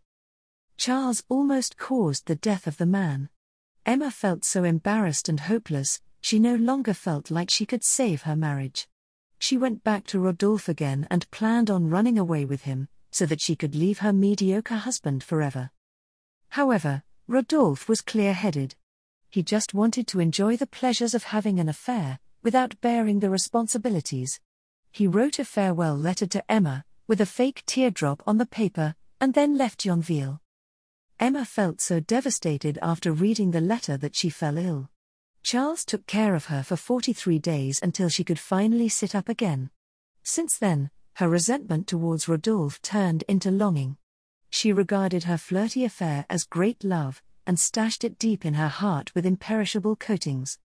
Charles 0.76 1.23
almost 1.28 1.76
caused 1.76 2.26
the 2.26 2.35
death 2.35 2.67
of 2.67 2.78
the 2.78 2.85
man. 2.85 3.28
Emma 3.87 4.11
felt 4.11 4.45
so 4.45 4.64
embarrassed 4.64 5.28
and 5.28 5.38
hopeless, 5.38 6.00
she 6.21 6.40
no 6.40 6.57
longer 6.57 6.95
felt 6.95 7.31
like 7.31 7.49
she 7.49 7.64
could 7.64 7.85
save 7.85 8.23
her 8.23 8.35
marriage. 8.35 8.88
She 9.38 9.57
went 9.57 9.85
back 9.85 10.05
to 10.09 10.19
Rodolphe 10.19 10.69
again 10.69 11.07
and 11.12 11.31
planned 11.31 11.71
on 11.71 11.90
running 11.90 12.19
away 12.19 12.45
with 12.45 12.62
him, 12.62 12.88
so 13.12 13.25
that 13.26 13.40
she 13.40 13.55
could 13.55 13.76
leave 13.76 14.00
her 14.00 14.12
mediocre 14.12 14.78
husband 14.78 15.23
forever. 15.23 15.71
However, 16.50 17.02
Rodolphe 17.26 17.87
was 17.88 18.00
clear 18.00 18.33
headed. 18.33 18.75
He 19.31 19.43
just 19.43 19.75
wanted 19.75 20.07
to 20.09 20.21
enjoy 20.21 20.57
the 20.57 20.67
pleasures 20.67 21.14
of 21.14 21.25
having 21.25 21.61
an 21.61 21.69
affair, 21.69 22.19
without 22.43 22.81
bearing 22.81 23.21
the 23.21 23.31
responsibilities. 23.31 24.40
He 24.90 25.07
wrote 25.07 25.38
a 25.38 25.45
farewell 25.45 25.97
letter 25.97 26.26
to 26.26 26.50
Emma, 26.50 26.85
with 27.07 27.21
a 27.21 27.26
fake 27.26 27.62
teardrop 27.67 28.23
on 28.26 28.38
the 28.38 28.47
paper, 28.47 28.95
and 29.21 29.35
then 29.35 29.59
left 29.59 29.85
Yonville. 29.85 30.40
Emma 31.21 31.45
felt 31.45 31.81
so 31.81 32.00
devastated 32.00 32.78
after 32.81 33.12
reading 33.12 33.50
the 33.50 33.61
letter 33.61 33.97
that 33.97 34.14
she 34.14 34.31
fell 34.31 34.57
ill. 34.57 34.88
Charles 35.43 35.85
took 35.85 36.07
care 36.07 36.35
of 36.35 36.47
her 36.47 36.62
for 36.62 36.76
43 36.76 37.38
days 37.38 37.81
until 37.83 38.09
she 38.09 38.25
could 38.25 38.38
finally 38.38 38.88
sit 38.88 39.14
up 39.14 39.28
again. 39.28 39.71
Since 40.23 40.59
then, 40.59 40.90
her 41.14 41.28
resentment 41.28 41.87
towards 41.87 42.28
Rodolphe 42.28 42.78
turned 42.83 43.25
into 43.28 43.50
longing. 43.50 43.97
She 44.50 44.73
regarded 44.73 45.25
her 45.25 45.38
flirty 45.38 45.85
affair 45.85 46.26
as 46.28 46.45
great 46.45 46.83
love, 46.83 47.23
and 47.47 47.59
stashed 47.59 48.05
it 48.05 48.19
deep 48.19 48.45
in 48.45 48.55
her 48.55 48.69
heart 48.69 49.14
with 49.14 49.25
imperishable 49.25 49.97
coatings. 49.97 50.59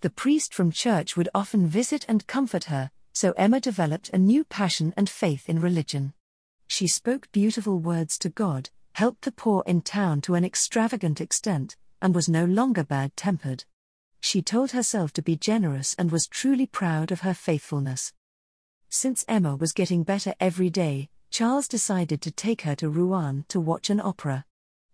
The 0.00 0.10
priest 0.10 0.54
from 0.54 0.70
church 0.70 1.16
would 1.16 1.28
often 1.34 1.66
visit 1.66 2.04
and 2.08 2.26
comfort 2.26 2.64
her, 2.64 2.90
so 3.12 3.32
Emma 3.32 3.58
developed 3.58 4.10
a 4.10 4.18
new 4.18 4.44
passion 4.44 4.94
and 4.96 5.10
faith 5.10 5.48
in 5.48 5.60
religion. 5.60 6.14
She 6.68 6.86
spoke 6.86 7.32
beautiful 7.32 7.78
words 7.78 8.18
to 8.18 8.28
God, 8.28 8.70
helped 8.92 9.22
the 9.22 9.32
poor 9.32 9.64
in 9.66 9.80
town 9.80 10.20
to 10.22 10.34
an 10.34 10.44
extravagant 10.44 11.20
extent, 11.20 11.76
and 12.00 12.14
was 12.14 12.28
no 12.28 12.44
longer 12.44 12.84
bad 12.84 13.16
tempered. 13.16 13.64
She 14.20 14.42
told 14.42 14.72
herself 14.72 15.12
to 15.14 15.22
be 15.22 15.36
generous 15.36 15.94
and 15.94 16.12
was 16.12 16.26
truly 16.26 16.66
proud 16.66 17.10
of 17.10 17.20
her 17.20 17.34
faithfulness. 17.34 18.12
Since 18.88 19.24
Emma 19.26 19.56
was 19.56 19.72
getting 19.72 20.02
better 20.02 20.34
every 20.38 20.70
day, 20.70 21.08
Charles 21.30 21.68
decided 21.68 22.20
to 22.22 22.30
take 22.30 22.62
her 22.62 22.74
to 22.76 22.88
Rouen 22.88 23.44
to 23.48 23.60
watch 23.60 23.90
an 23.90 24.00
opera. 24.00 24.44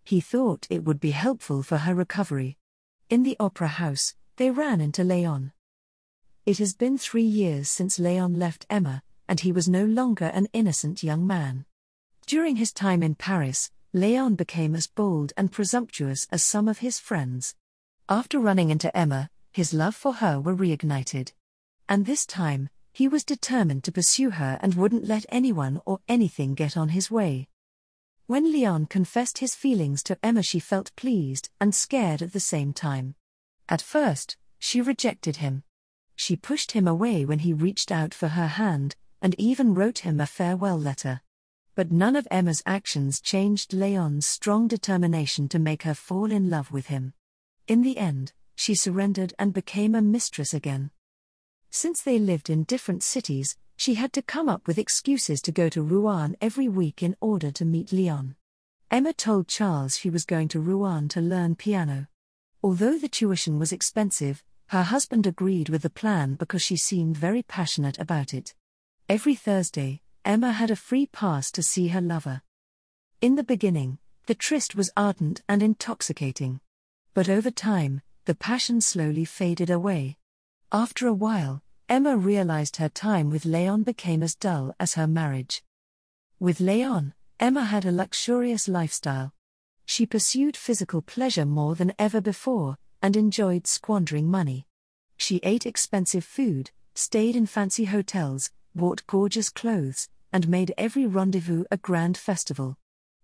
He 0.02 0.20
thought 0.20 0.66
it 0.68 0.84
would 0.84 1.00
be 1.00 1.12
helpful 1.12 1.62
for 1.62 1.78
her 1.78 1.94
recovery. 1.94 2.58
In 3.08 3.22
the 3.22 3.36
opera 3.40 3.68
house, 3.68 4.14
they 4.36 4.50
ran 4.50 4.80
into 4.80 5.04
Leon. 5.04 5.52
It 6.44 6.58
has 6.58 6.74
been 6.74 6.98
three 6.98 7.22
years 7.22 7.70
since 7.70 7.98
Leon 7.98 8.34
left 8.34 8.66
Emma, 8.68 9.02
and 9.28 9.40
he 9.40 9.52
was 9.52 9.68
no 9.68 9.84
longer 9.84 10.26
an 10.26 10.48
innocent 10.52 11.02
young 11.02 11.26
man. 11.26 11.64
During 12.26 12.56
his 12.56 12.72
time 12.72 13.02
in 13.02 13.14
Paris, 13.14 13.70
Leon 13.92 14.34
became 14.34 14.74
as 14.74 14.86
bold 14.86 15.32
and 15.36 15.52
presumptuous 15.52 16.26
as 16.30 16.42
some 16.42 16.68
of 16.68 16.78
his 16.78 16.98
friends. 16.98 17.54
After 18.08 18.38
running 18.38 18.70
into 18.70 18.94
Emma, 18.94 19.30
his 19.52 19.72
love 19.72 19.94
for 19.94 20.14
her 20.14 20.40
were 20.40 20.54
reignited. 20.54 21.32
And 21.88 22.04
this 22.04 22.26
time, 22.26 22.68
he 22.94 23.08
was 23.08 23.24
determined 23.24 23.82
to 23.82 23.90
pursue 23.90 24.30
her 24.30 24.56
and 24.62 24.74
wouldn't 24.74 25.04
let 25.04 25.26
anyone 25.28 25.80
or 25.84 25.98
anything 26.06 26.54
get 26.54 26.76
on 26.76 26.90
his 26.90 27.10
way. 27.10 27.48
When 28.26 28.52
Leon 28.52 28.86
confessed 28.86 29.38
his 29.38 29.56
feelings 29.56 30.00
to 30.04 30.16
Emma, 30.22 30.44
she 30.44 30.60
felt 30.60 30.94
pleased 30.94 31.50
and 31.60 31.74
scared 31.74 32.22
at 32.22 32.32
the 32.32 32.38
same 32.38 32.72
time. 32.72 33.16
At 33.68 33.82
first, 33.82 34.36
she 34.60 34.80
rejected 34.80 35.36
him. 35.36 35.64
She 36.14 36.36
pushed 36.36 36.70
him 36.70 36.86
away 36.86 37.24
when 37.24 37.40
he 37.40 37.52
reached 37.52 37.90
out 37.90 38.14
for 38.14 38.28
her 38.28 38.46
hand, 38.46 38.94
and 39.20 39.34
even 39.38 39.74
wrote 39.74 39.98
him 39.98 40.20
a 40.20 40.26
farewell 40.26 40.78
letter. 40.78 41.20
But 41.74 41.90
none 41.90 42.14
of 42.14 42.28
Emma's 42.30 42.62
actions 42.64 43.20
changed 43.20 43.72
Leon's 43.72 44.24
strong 44.24 44.68
determination 44.68 45.48
to 45.48 45.58
make 45.58 45.82
her 45.82 45.94
fall 45.94 46.30
in 46.30 46.48
love 46.48 46.70
with 46.70 46.86
him. 46.86 47.14
In 47.66 47.82
the 47.82 47.98
end, 47.98 48.32
she 48.54 48.76
surrendered 48.76 49.34
and 49.36 49.52
became 49.52 49.96
a 49.96 50.00
mistress 50.00 50.54
again. 50.54 50.92
Since 51.76 52.02
they 52.02 52.20
lived 52.20 52.50
in 52.50 52.62
different 52.62 53.02
cities, 53.02 53.56
she 53.76 53.94
had 53.94 54.12
to 54.12 54.22
come 54.22 54.48
up 54.48 54.68
with 54.68 54.78
excuses 54.78 55.42
to 55.42 55.50
go 55.50 55.68
to 55.70 55.82
Rouen 55.82 56.36
every 56.40 56.68
week 56.68 57.02
in 57.02 57.16
order 57.20 57.50
to 57.50 57.64
meet 57.64 57.90
Leon. 57.90 58.36
Emma 58.92 59.12
told 59.12 59.48
Charles 59.48 59.98
she 59.98 60.08
was 60.08 60.24
going 60.24 60.46
to 60.50 60.60
Rouen 60.60 61.08
to 61.08 61.20
learn 61.20 61.56
piano. 61.56 62.06
Although 62.62 62.96
the 62.96 63.08
tuition 63.08 63.58
was 63.58 63.72
expensive, 63.72 64.44
her 64.68 64.84
husband 64.84 65.26
agreed 65.26 65.68
with 65.68 65.82
the 65.82 65.90
plan 65.90 66.36
because 66.36 66.62
she 66.62 66.76
seemed 66.76 67.16
very 67.16 67.42
passionate 67.42 67.98
about 67.98 68.32
it. 68.32 68.54
Every 69.08 69.34
Thursday, 69.34 70.00
Emma 70.24 70.52
had 70.52 70.70
a 70.70 70.76
free 70.76 71.06
pass 71.06 71.50
to 71.50 71.62
see 71.64 71.88
her 71.88 72.00
lover. 72.00 72.42
In 73.20 73.34
the 73.34 73.42
beginning, 73.42 73.98
the 74.26 74.36
tryst 74.36 74.76
was 74.76 74.92
ardent 74.96 75.42
and 75.48 75.60
intoxicating. 75.60 76.60
But 77.14 77.28
over 77.28 77.50
time, 77.50 78.00
the 78.26 78.36
passion 78.36 78.80
slowly 78.80 79.24
faded 79.24 79.70
away. 79.70 80.18
After 80.74 81.06
a 81.06 81.14
while, 81.14 81.62
Emma 81.88 82.16
realized 82.16 82.78
her 82.78 82.88
time 82.88 83.30
with 83.30 83.44
Leon 83.44 83.84
became 83.84 84.24
as 84.24 84.34
dull 84.34 84.74
as 84.80 84.94
her 84.94 85.06
marriage. 85.06 85.62
With 86.40 86.58
Leon, 86.58 87.14
Emma 87.38 87.64
had 87.64 87.84
a 87.84 87.92
luxurious 87.92 88.66
lifestyle. 88.66 89.32
She 89.86 90.04
pursued 90.04 90.56
physical 90.56 91.00
pleasure 91.00 91.46
more 91.46 91.76
than 91.76 91.92
ever 91.96 92.20
before, 92.20 92.76
and 93.00 93.16
enjoyed 93.16 93.68
squandering 93.68 94.28
money. 94.28 94.66
She 95.16 95.36
ate 95.44 95.64
expensive 95.64 96.24
food, 96.24 96.72
stayed 96.96 97.36
in 97.36 97.46
fancy 97.46 97.84
hotels, 97.84 98.50
bought 98.74 99.06
gorgeous 99.06 99.50
clothes, 99.50 100.08
and 100.32 100.48
made 100.48 100.74
every 100.76 101.06
rendezvous 101.06 101.62
a 101.70 101.76
grand 101.76 102.18
festival. 102.18 102.78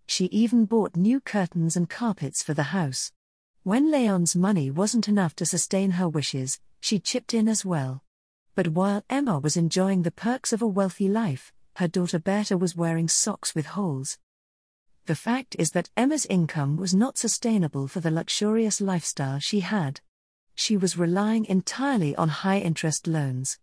She 0.07 0.27
even 0.27 0.63
bought 0.63 0.95
new 0.95 1.19
curtains 1.19 1.75
and 1.75 1.89
carpets 1.89 2.41
for 2.41 2.53
the 2.53 2.71
house. 2.71 3.11
When 3.63 3.91
Leon's 3.91 4.35
money 4.35 4.71
wasn't 4.71 5.07
enough 5.07 5.35
to 5.35 5.45
sustain 5.45 5.91
her 5.91 6.09
wishes, 6.09 6.59
she 6.79 6.97
chipped 6.97 7.31
in 7.31 7.47
as 7.47 7.63
well. 7.63 8.03
But 8.55 8.69
while 8.69 9.03
Emma 9.07 9.37
was 9.37 9.55
enjoying 9.55 10.01
the 10.01 10.09
perks 10.09 10.51
of 10.51 10.63
a 10.63 10.67
wealthy 10.67 11.07
life, 11.07 11.53
her 11.75 11.87
daughter 11.87 12.17
Berta 12.17 12.57
was 12.57 12.75
wearing 12.75 13.07
socks 13.07 13.53
with 13.53 13.67
holes. 13.67 14.17
The 15.05 15.13
fact 15.13 15.55
is 15.59 15.71
that 15.71 15.91
Emma's 15.95 16.25
income 16.25 16.75
was 16.75 16.95
not 16.95 17.19
sustainable 17.19 17.87
for 17.87 17.99
the 17.99 18.09
luxurious 18.09 18.81
lifestyle 18.81 19.37
she 19.37 19.59
had. 19.59 20.01
She 20.55 20.75
was 20.75 20.97
relying 20.97 21.45
entirely 21.45 22.15
on 22.15 22.29
high 22.29 22.59
interest 22.59 23.05
loans. 23.05 23.59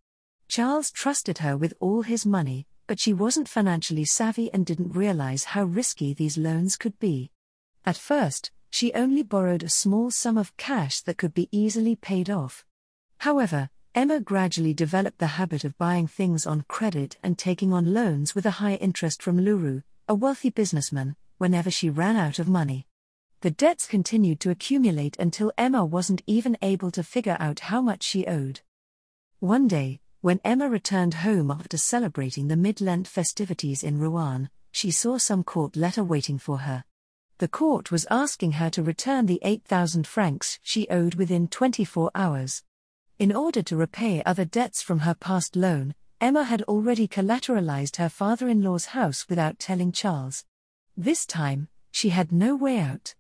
Charles 0.46 0.92
trusted 0.92 1.38
her 1.38 1.56
with 1.56 1.74
all 1.80 2.02
his 2.02 2.24
money, 2.24 2.68
but 2.86 3.00
she 3.00 3.12
wasn't 3.12 3.48
financially 3.48 4.04
savvy 4.04 4.48
and 4.54 4.64
didn't 4.64 4.94
realize 4.94 5.42
how 5.42 5.64
risky 5.64 6.14
these 6.14 6.38
loans 6.38 6.76
could 6.76 6.96
be. 7.00 7.32
At 7.84 7.96
first, 7.96 8.52
she 8.70 8.92
only 8.94 9.22
borrowed 9.22 9.62
a 9.62 9.68
small 9.68 10.10
sum 10.10 10.37
of 10.38 10.56
cash 10.56 11.00
that 11.02 11.18
could 11.18 11.34
be 11.34 11.48
easily 11.50 11.96
paid 11.96 12.28
off. 12.30 12.64
However, 13.18 13.70
Emma 13.94 14.20
gradually 14.20 14.75
developed 14.75 15.18
the 15.18 15.38
habit 15.38 15.64
of 15.64 15.76
buying 15.78 16.06
things 16.06 16.46
on 16.46 16.64
credit 16.68 17.16
and 17.22 17.37
taking 17.37 17.72
on 17.72 17.92
loans 17.92 18.34
with 18.34 18.46
a 18.46 18.58
high 18.62 18.75
interest 18.75 19.22
from 19.22 19.40
Lheureux, 19.40 19.82
a 20.06 20.14
wealthy 20.14 20.50
businessman, 20.50 21.16
whenever 21.38 21.70
she 21.70 21.90
ran 21.90 22.16
out 22.16 22.38
of 22.38 22.48
money. 22.48 22.87
The 23.40 23.50
debts 23.50 23.87
continued 23.87 24.40
to 24.40 24.50
accumulate 24.50 25.16
until 25.18 25.52
Emma 25.56 25.84
wasn't 25.84 26.22
even 26.26 26.56
able 26.60 26.90
to 26.90 27.02
figure 27.02 27.37
out 27.38 27.60
how 27.60 27.80
much 27.80 28.02
she 28.02 28.26
owed. 28.26 28.60
One 29.38 29.68
day, 29.68 30.00
when 30.20 30.40
Emma 30.44 30.68
returned 30.68 31.14
home 31.14 31.50
after 31.50 31.76
celebrating 31.76 32.48
the 32.48 32.56
mid 32.56 32.80
Lent 32.80 33.06
festivities 33.06 33.84
in 33.84 33.98
Rouen, 33.98 34.50
she 34.72 34.90
saw 34.90 35.18
some 35.18 35.44
court 35.44 35.76
letter 35.76 36.02
waiting 36.02 36.38
for 36.38 36.58
her. 36.58 36.84
The 37.38 37.47
court 37.47 37.92
was 37.92 38.04
asking 38.11 38.52
her 38.52 38.68
to 38.71 38.83
return 38.83 39.26
the 39.26 39.38
8,000 39.45 40.09
francs 40.09 40.59
she 40.61 40.88
owed 40.88 41.14
within 41.14 41.47
24 41.47 42.11
hours. 42.12 42.64
In 43.21 43.33
order 43.33 43.62
to 43.62 43.76
repay 43.76 44.25
other 44.26 44.45
debts 44.45 44.83
from 44.83 45.00
her 45.00 45.14
past 45.14 45.54
loan, 45.54 45.95
Emma 46.21 46.42
had 46.42 46.62
already 46.62 47.07
collateralized 47.07 47.97
her 47.97 48.09
father 48.09 48.49
in 48.49 48.61
law's 48.62 48.87
house 48.87 49.28
without 49.28 49.61
telling 49.61 49.92
Charles. 49.92 50.45
This 50.97 51.25
time, 51.25 51.68
she 51.92 52.09
had 52.09 52.33
no 52.33 52.57
way 52.57 52.80
out. 52.80 53.14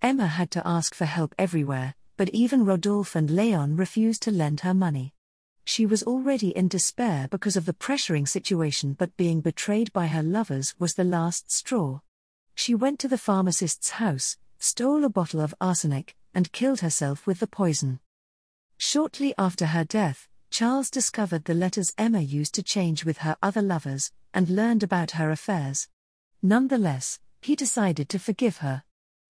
Emma 0.00 0.26
had 0.26 0.50
to 0.52 0.66
ask 0.66 0.94
for 0.94 1.04
help 1.04 1.34
everywhere, 1.38 1.94
but 2.16 2.30
even 2.30 2.64
Rodolphe 2.64 3.14
and 3.14 3.28
Leon 3.28 3.76
refused 3.76 4.22
to 4.22 4.30
lend 4.30 4.60
her 4.60 4.72
money. 4.72 5.12
She 5.66 5.84
was 5.84 6.02
already 6.02 6.48
in 6.48 6.68
despair 6.68 7.28
because 7.30 7.58
of 7.58 7.66
the 7.66 7.74
pressuring 7.74 8.26
situation, 8.26 8.94
but 8.94 9.18
being 9.18 9.42
betrayed 9.42 9.92
by 9.92 10.06
her 10.06 10.22
lovers 10.22 10.74
was 10.78 10.94
the 10.94 11.04
last 11.04 11.50
straw. 11.50 12.00
She 12.54 12.74
went 12.74 12.98
to 13.00 13.08
the 13.08 13.18
pharmacist's 13.18 13.90
house, 13.90 14.36
stole 14.58 15.04
a 15.04 15.08
bottle 15.08 15.40
of 15.40 15.54
arsenic, 15.60 16.16
and 16.32 16.52
killed 16.52 16.80
herself 16.80 17.26
with 17.26 17.40
the 17.40 17.46
poison. 17.46 18.00
Shortly 18.78 19.34
after 19.36 19.66
her 19.66 19.84
death, 19.84 20.28
Charles 20.50 20.88
discovered 20.88 21.44
the 21.44 21.54
letters 21.54 21.92
Emma 21.98 22.20
used 22.20 22.54
to 22.54 22.62
change 22.62 23.04
with 23.04 23.18
her 23.18 23.36
other 23.42 23.60
lovers, 23.60 24.12
and 24.32 24.48
learned 24.48 24.82
about 24.82 25.12
her 25.12 25.30
affairs. 25.30 25.88
Nonetheless, 26.42 27.18
he 27.42 27.56
decided 27.56 28.08
to 28.08 28.18
forgive 28.18 28.58
her. 28.58 28.84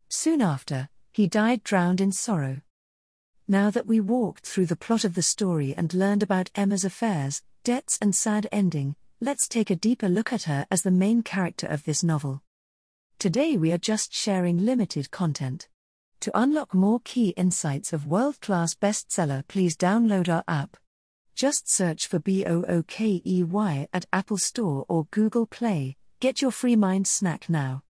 Soon 0.08 0.40
after, 0.40 0.88
he 1.12 1.26
died 1.26 1.64
drowned 1.64 2.00
in 2.00 2.12
sorrow. 2.12 2.60
Now 3.48 3.70
that 3.70 3.86
we 3.86 4.00
walked 4.00 4.46
through 4.46 4.66
the 4.66 4.76
plot 4.76 5.04
of 5.04 5.14
the 5.14 5.22
story 5.22 5.74
and 5.74 5.92
learned 5.92 6.22
about 6.22 6.50
Emma's 6.54 6.84
affairs, 6.84 7.42
debts, 7.64 7.98
and 8.00 8.14
sad 8.14 8.46
ending, 8.52 8.94
let's 9.20 9.48
take 9.48 9.70
a 9.70 9.76
deeper 9.76 10.08
look 10.08 10.32
at 10.32 10.44
her 10.44 10.66
as 10.70 10.82
the 10.82 10.90
main 10.90 11.22
character 11.22 11.66
of 11.66 11.84
this 11.84 12.04
novel. 12.04 12.43
Today 13.18 13.56
we 13.56 13.72
are 13.72 13.78
just 13.78 14.12
sharing 14.12 14.58
limited 14.58 15.10
content. 15.10 15.68
To 16.20 16.30
unlock 16.38 16.74
more 16.74 17.00
key 17.04 17.30
insights 17.30 17.92
of 17.92 18.06
world 18.06 18.40
class 18.40 18.74
bestseller, 18.74 19.46
please 19.48 19.76
download 19.76 20.28
our 20.28 20.44
app. 20.46 20.76
Just 21.34 21.70
search 21.70 22.06
for 22.06 22.18
BOOKEY 22.18 23.88
at 23.92 24.06
Apple 24.12 24.38
Store 24.38 24.84
or 24.88 25.06
Google 25.10 25.46
Play. 25.46 25.96
Get 26.20 26.40
your 26.40 26.50
free 26.50 26.76
mind 26.76 27.06
snack 27.06 27.48
now. 27.48 27.82